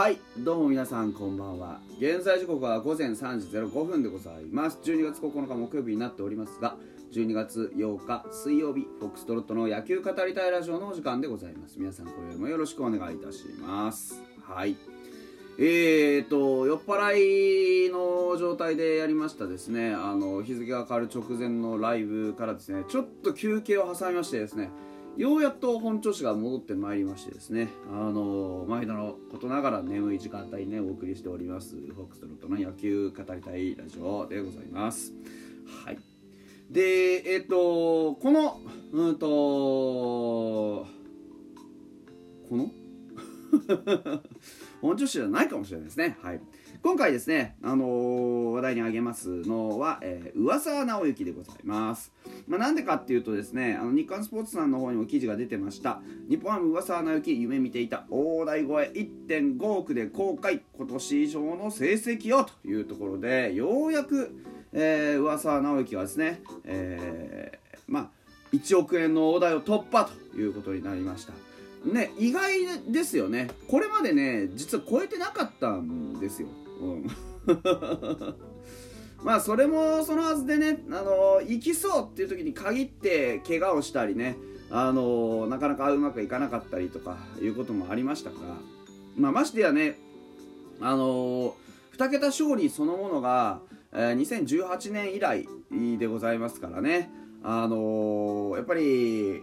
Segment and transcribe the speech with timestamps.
[0.00, 1.78] はいどうも皆さんこんばんは。
[1.98, 4.78] 現在時刻は午前3時05分でございます。
[4.82, 6.78] 12月9日木曜日になっておりますが
[7.12, 11.78] 12月8日水曜日フォックストロットの野球語りたいラジオのお時間でございます。
[11.78, 14.22] 皆さん今夜もよろしくお願いいたします。
[14.42, 14.74] はい。
[15.58, 19.92] えーと酔っ払いの状態でやりましたですね。
[19.92, 24.70] あの日付が変わる直前のライブからですねちょっと休憩を挟みましてですね
[25.20, 35.12] ようやっと本調子が戻ってまいりましてですね、あの毎度のことながら眠い時間帯にね、お送りしております、フォックストロットの野球語りたいラジオでございます。
[35.84, 35.98] はい。
[36.70, 40.86] で、えっ、ー、と、この、うんと、こ
[42.56, 42.70] の？
[44.80, 46.16] 本調子じゃないかもしれないですね。
[46.22, 46.40] はい。
[46.82, 52.10] 今回ですね、あのー、話題に挙げますのは、えー、噂は直之でございます。
[52.48, 56.00] まあ、なんでかっていうとですね、あの日刊スポーツさんの方にも記事が出てました。
[56.30, 64.34] 日本ハム噂は直之、夢見ていた大台超え1.5億で公開、今年以上の成績をというところで、ようやく、
[64.72, 68.10] えー、噂は直之はですね、えー、まあ、
[68.54, 71.34] 1億円の大台を突破ということになりました。
[71.84, 72.52] ね、意外
[72.90, 73.50] ですよね。
[73.68, 76.48] これまでね、実は超えてなかったんですよ。
[79.22, 84.36] まあそれもそのはずでね、あの行きそうっていう時に限って怪我をしたりね、
[84.70, 88.56] あのなかなかうまくいかなかったりとかいうこともありましたから、
[89.16, 89.98] まあ、ましてやね、
[90.80, 91.54] あの
[91.96, 93.60] 2桁勝利そのものが、
[93.92, 95.46] えー、2018年以来
[95.98, 97.10] でございますからね、
[97.42, 99.42] あのやっぱり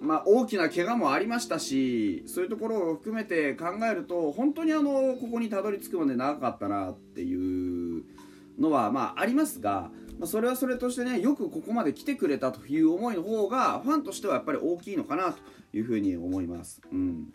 [0.00, 8.04] まあ、大きな怪我もありましたしそういうところを含めて考えると本当にあのここにたどり着くまで長かったなっていう
[8.58, 15.38] のはまあありますが、まあ、それはそれとしてねよくここまで来てくれたという思いの方がファンとしてはやっぱり大きいのかなと
[15.72, 16.80] いうふうに思います。
[16.92, 17.32] うん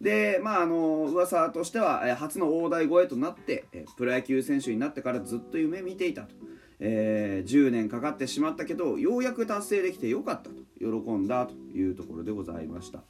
[0.00, 3.64] で、まあ、あの噂としては、初の大台超えとなって、
[3.96, 6.36] プロ野球選手になってからずっと夢見ていたと
[6.80, 10.68] えー、10年かかってしまったけどようやく達成できてよかったと。
[10.78, 13.02] 喜んだというところでございました。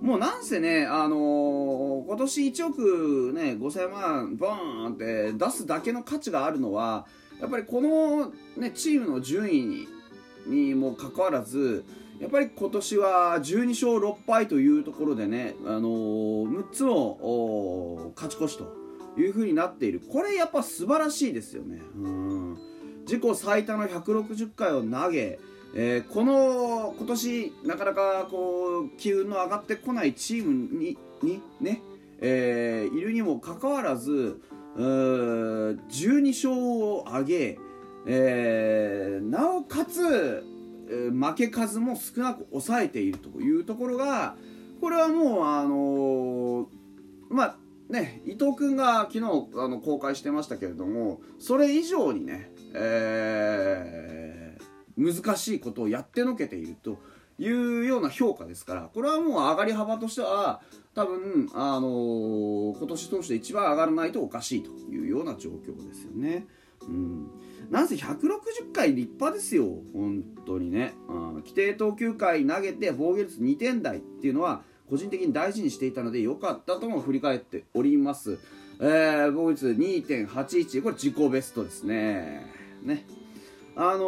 [0.00, 7.06] もうなんせね、あのー、今年1億、ね、5000万ボーンって出すだけの価値があるのは
[7.40, 9.88] やっぱりこの、ね、チームの順位に
[10.46, 11.84] にもかかわらず
[12.20, 18.72] やっぱり今年は12勝6敗というところでね、あのー、6つの勝ち越しと
[19.20, 20.00] いうふうになっている。
[20.00, 21.80] これやっぱ素晴らしいですよね。
[21.96, 22.67] うん。
[23.08, 25.38] 自己最多の160回を投げ、
[25.74, 31.80] えー、この今年なかなかこう機運の上がってこないチームににね、
[32.20, 34.42] えー、いるにもかかわらず
[34.76, 37.58] 12勝を挙げ、
[38.06, 40.44] えー、なおかつ、
[40.90, 44.36] え、負け数も少なく抑えているというところが
[44.80, 46.68] これはもうあの、
[47.30, 47.56] まあ
[47.88, 49.20] ね伊藤君が昨日
[49.56, 56.98] あの公開してましたけれどもそれ以上にねえー、難しいことをやってのけていると
[57.38, 60.60] いうような評価ですからこれはもう上がり幅としては
[60.94, 66.46] 多分、あのー、今年通して一番上がらないとおかしいというような状況ですよね。
[66.82, 67.30] うん
[67.70, 70.94] なんせ160回立派ですよ、本当にね。
[71.08, 78.38] 規定投球回投げて防御率2点台っていうのは、個人的に大事にしていたので良かったとも振り返っております。
[78.80, 82.46] えー、防御率2.81、これ自己ベストですね。
[82.82, 83.04] ね。
[83.80, 83.98] あの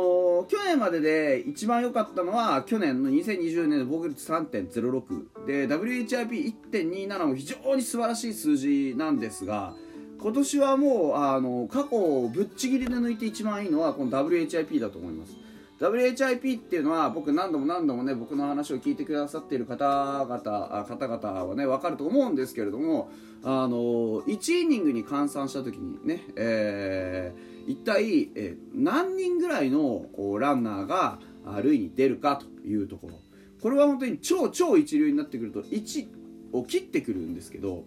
[0.43, 9.75] ー、去年までで一番良かったのは去年の2020年の防御率3.06で WHIP1.27 も非常に素晴らしい数字なんですが
[10.21, 15.37] 今年はもうあの過去をぶっちぎりで抜いて一番いいのはこの WHIP だと思います
[15.81, 23.11] WHIP っていうのは僕何度も何度もね僕の話を聞いてくださっている方々方々はね分かると思うんですけれども
[23.43, 30.07] あの1イニングに換算した時にね、えー一体、え何人ぐらいの
[30.39, 31.19] ランナーが
[31.63, 33.15] 塁に出るかというところ。
[33.63, 36.07] これは本当に超超一流になってくると1
[36.53, 37.85] を切ってくるんですけど、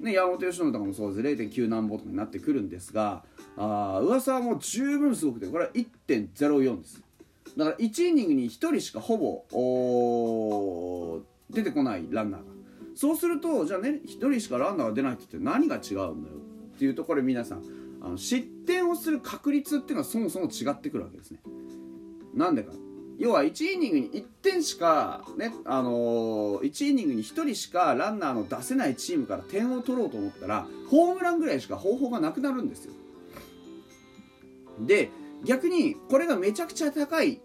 [0.00, 1.42] ね、山本由伸とかもそうです。
[1.42, 3.24] 0.9何本とかになってくるんですが
[3.56, 7.02] あ噂はもう十分すごくてこれは1.04です。
[7.56, 9.44] だから1イニングに1人しかほぼ
[11.50, 12.46] 出てこないランナーが
[12.94, 16.36] そうするとじゃあね1人しかランナーが出ないってって何が違うんだよ
[16.74, 17.62] っていうところで皆さん
[18.02, 21.40] あの失点をする確率っていうのはそもそも違ってくるわけですね。
[22.34, 22.72] なんでか
[23.18, 32.92] 要は1イニングに1点しか、ねあのー、1イニングに1人しかランナーの出せないチームから点を取ろうと思ったらホームランぐらいしか方法がなくなるんですよ。
[34.80, 35.10] で
[35.44, 37.40] 逆にこれがめちゃくちゃ高い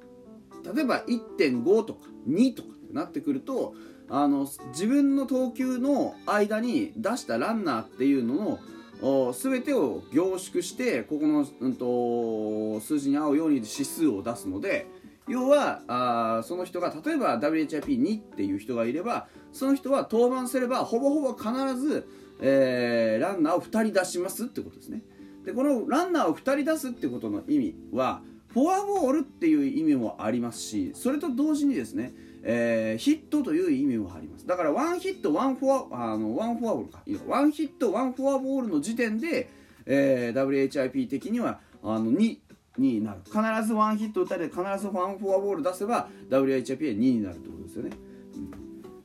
[0.75, 3.73] 例えば1.5とか2とかってなってくると
[4.09, 8.59] あの自分の投球の間に出したランナーっていうの
[9.01, 14.85] の全てを凝縮してここの、うんと、数字に合うように指数を出すので
[15.27, 22.07] 要はあその人が例えば WHIP2 っていう人がいればその人は登板すればほぼほぼ必ず、
[22.41, 25.01] えー、ランナーを2人出しますってことですね。
[25.45, 28.21] でこのランナーを2人出すってことの意味は
[28.53, 34.45] フォアボールっていう意味もありますしそれと同時にですね、えー、ヒットという意味もあります。
[34.45, 37.03] だからワンヒットワンフォアあのワンフォアボールか。
[37.27, 39.49] ワンヒットワンフォアボールの時点で、
[39.85, 42.37] えー、WHIP 的にはあの2
[42.77, 43.21] になる。
[43.23, 47.91] 必ずワンヒット打たれて必ずワンフォアボール出せば WHIP は2になるってことですよね、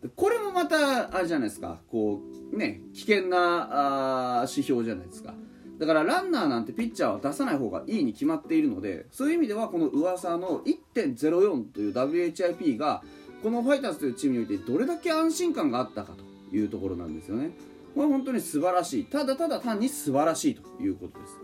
[0.02, 1.78] うん、これもまたあれじゃないですか。
[1.88, 2.20] こ
[2.52, 5.34] うね危険なあ指標じゃないですか。
[5.78, 10.60] だからランナーなんてピッチャーは出さない方がいいに決まっているのでそういう意味ではこの噂の
[10.94, 13.02] 1.04という WHIP が
[13.42, 17.50] このファイターズというチームにおいてどれだけ安心感があったかというところなんですよね。
[17.94, 19.04] これ本当に素晴らしい。
[19.04, 21.36] ただただ単に素晴らしいということです。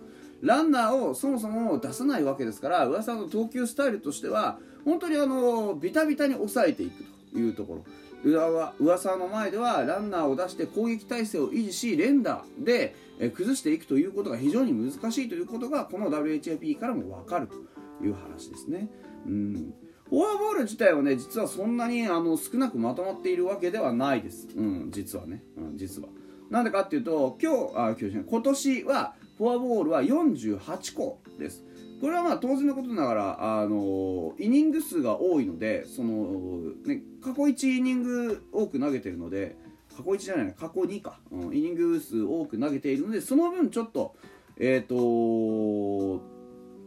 [0.43, 7.85] ランナーをそもそも出さないわけですから噂の投球スタイルとしては本当にあのビタビタに抑えていくというところ。
[8.25, 12.95] 噂の前ではランナーを出して攻撃体制を維持し連打で
[13.35, 17.57] 崩していくということが非常に難しいということがこの WHIP からも分かると
[18.05, 18.89] いう話ですね。
[19.27, 19.75] うん。
[20.09, 26.09] フォアボール自体はね実はそんなにあの少なくまとまっているわけではないです、うん、実はね、うん、実は。
[26.51, 31.65] なんでかっていうと今日あ今日今年はフォアボールは48個です。
[32.03, 39.55] これはまあ当然のことながら、あのイニング数が多いのでその、ね、過去1イニング多く投げてるので
[39.97, 44.17] 過去1じゃないな過去2か、うん、イニング数多く投げているのでその分ちょっと,、
[44.57, 46.25] えーと、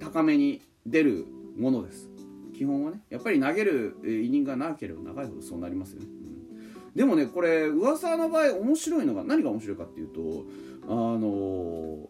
[0.01, 1.25] 高めに出る
[1.57, 2.09] ものです。
[2.53, 3.01] 基本はね。
[3.09, 10.45] やっぱり投げるイニングが長ければ長いほどそうなりますよね、うん、でもねこれ噂の場合面白いのが何が面白いかっていうと
[10.89, 12.09] あの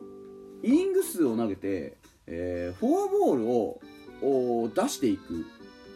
[0.64, 5.46] イニング数を投げてえー、フォアボールを出していく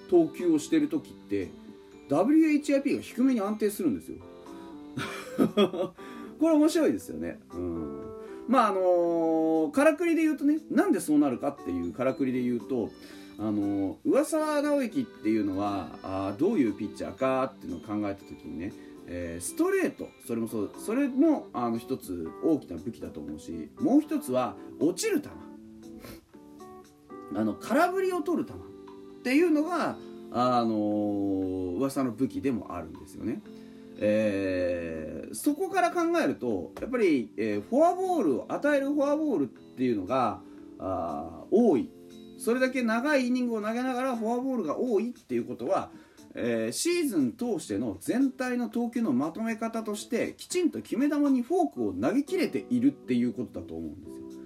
[0.10, 1.50] 投球をしてる時って
[2.10, 4.18] WHIP が低めに安定するんですよ。
[6.40, 7.40] これ面白いですよね。
[7.54, 8.00] うん。
[8.48, 12.90] まああのー、からくりで言うとねなんでそうなるかっていうからくりで言うと
[13.38, 14.24] あのー、上
[14.62, 18.74] 直之っていうのはあどういうピッチャーかっていうのを考えた時にね、
[19.06, 25.30] え、ストレートそれもそうそれもあの一つ大きな武器だと思うしもう一つは落ちる球。
[27.36, 28.56] あの空振りを取る球っ
[29.24, 29.98] ていうのが
[30.32, 30.76] あの
[31.78, 33.42] 噂の武器でもあるんですよね。
[34.02, 40.40] えー、そこから考えるとやっぱり、えー、フォアボールを与えるフォアボールっていうのが
[40.80, 41.90] あ多い
[42.38, 45.92] それだけ長いイニングを投げながらフォアボールが多いっていうことは、
[46.34, 54.39] えー、シーズン通しての全体の投球のまとめ方としてきちんと決め球にフォークを投げ切れているっていうことだと思うんですよ。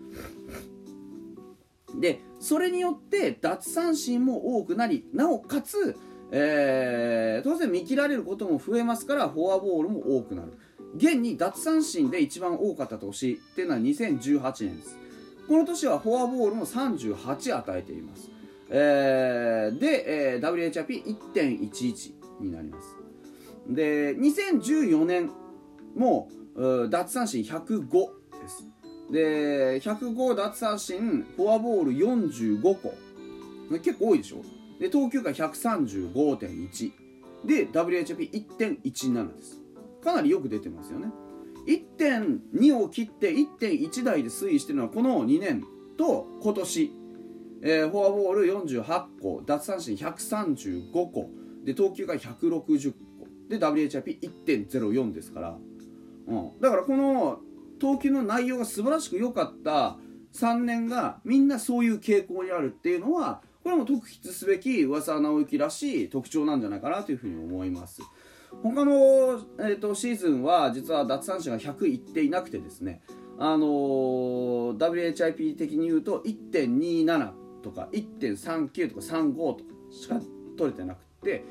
[1.95, 5.97] でそれによって奪三振も多くなりなおかつ、
[6.31, 10.53] えー、当然見切られることも増えますからフォアボールも多くなる。
[10.95, 14.97] 現に奪三振で一番多かった年っていうのは2018年です。
[15.47, 18.29] この年はフォアボールも38与えています、
[18.69, 22.95] えー、で、えー、WHIP1.11 になります。
[23.67, 25.31] で2014年
[25.95, 26.29] も
[26.89, 28.22] 奪三振105
[29.13, 32.95] で105奪三振フォアボール45個。
[33.73, 34.37] 結構多いでしょ？
[34.79, 36.91] で投球回135.1
[37.45, 39.61] で WHP1.17 です。
[40.03, 41.11] かなりよく出てますよね。
[41.67, 45.63] 1.2を切って1.1台で推移してるのはこの2年
[45.95, 46.91] と今年、
[47.61, 51.29] えー、フォアボール48個奪三振135個。
[51.63, 52.97] で投球回160個。
[53.47, 55.57] で WHIP1.04 ですから、
[56.27, 57.39] うん、だからこの
[57.83, 59.97] 投球の内容が素晴らしく良かった
[60.35, 68.01] 3年がみんなそういう傾向にあるっていうのはこれも特筆すべき噂直之らしい特徴なんじゃないかなというふうに思います。
[68.61, 68.93] 他の、
[69.59, 73.01] えーと、シーズンは実は奪三振が100いっていなくてですね
[73.37, 77.31] あのー、WHIP 的に言うと1.27
[77.63, 79.61] とか1.39とか35とか
[79.91, 80.21] しか
[80.57, 81.43] 取れてなくて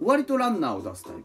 [0.00, 1.22] 割とランナーを出すタイプ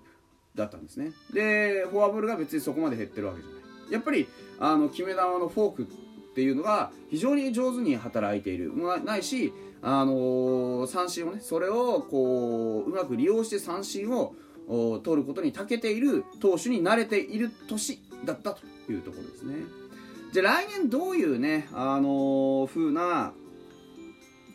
[0.54, 1.12] だったんですね。
[1.34, 3.67] でフォアボールが別にそこまで減ってるわけじゃない。
[3.90, 4.28] やっぱり
[4.60, 5.86] あの決め球のフォークっ
[6.36, 8.72] ていうのが非常に上手に働いている
[9.04, 14.36] ないし、あのー、三振をねそれをこううまく利用して三振を
[15.04, 19.56] 取ることに長けている投手に慣れている年だったというところですね。
[20.34, 23.34] じゃあ来年どういうね、あのー、風な、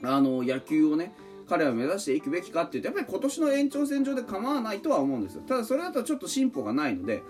[0.04, 1.14] あのー、野球をね、
[1.52, 7.22] 彼は目指していくべきかっていうとやっぱり今年の延長線上で構わないとは思うんですよただそれだとちょっと進歩がないので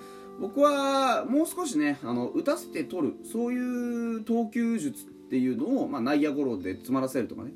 [0.43, 7.53] 僕はもう少しねあの打たせて取るそういう投球術っていうのを、まあ、内野ゴロで詰まらせるとかね。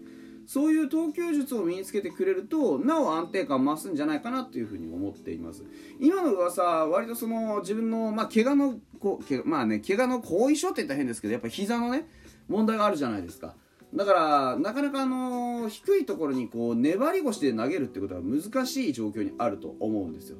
[0.46, 5.64] そういう投球術を身につけてくれるとなお安定感増すんじゃないかなというふうに思っています。
[5.98, 12.06] 今の噂割とその自分の、まあ、怪我のこけまあね怪我の後遺症って言ったら変ですけどやっぱ膝のね
[12.46, 13.56] 問題があるじゃないですか。
[13.92, 20.36] だからなかなかあの低いところにこう粘り腰で投げるってことは難しい状況にあると思うんですよ。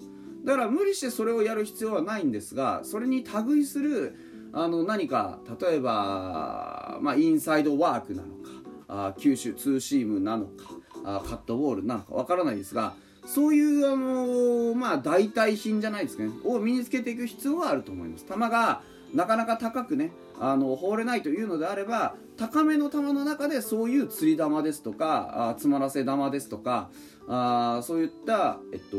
[0.47, 4.17] だから無理してそれをやる必要はないんですがそれに類する
[4.53, 8.51] あの何か例えば、まあ、インサイドワークなのか
[8.89, 10.53] あ球種ツーシームなのか
[11.05, 12.95] あカットボールなのかわからないですが
[13.27, 18.25] そういうあのまあ代替品じゃないですかねを身につけていく必要はあると思います。
[18.25, 26.91] 球がなかなか高くねあの放れないというのであれば高めの球の中でそういう釣り球ですとかあ詰まらせ球ですとか
[27.29, 28.97] あそういったえっと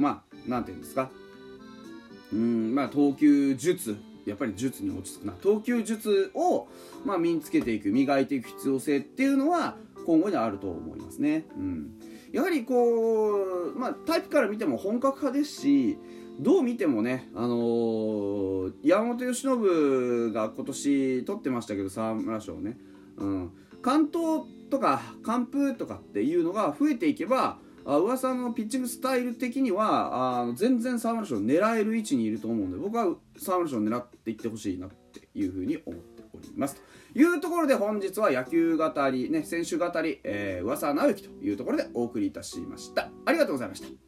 [0.00, 1.10] まあなんていうんですか？
[2.32, 5.32] うんまあ投球術やっぱり術に落ち着くな。
[5.34, 6.68] 投球術を、
[7.04, 11.90] まあ、身につけていく磨いていく必要性っていうのは今後にあると思いますね、うん、
[12.32, 13.34] やはりこ
[13.74, 15.98] う、まあ、タイプから見ても本格派ですし
[16.38, 22.78] どう見てもね、あのー、山本由伸が今年取ってましたけど沢村賞ね、
[23.16, 23.50] うん、
[23.82, 36.74] 関東とか完封とかっていうのが増えていけばあ噂のピッチングスタイル的にはあ全然沢村賞狙える位置にいると思うんで僕は沢村賞を狙っていってほしいなっていうふうに思っております。
[37.12, 43.08] というところで本日は野球語り、ね、選手語り、えー、噂直樹というところでお送りいたしました。
[43.24, 44.05] ありがとうございました。